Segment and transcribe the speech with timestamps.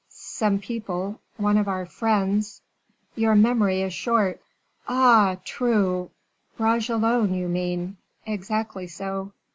[0.09, 2.63] "Some people one of our friends"
[3.15, 4.41] "Your memory is short."
[4.87, 5.37] "Ah!
[5.45, 6.09] true;
[6.57, 9.33] Bragelonne, you mean." "Exactly so."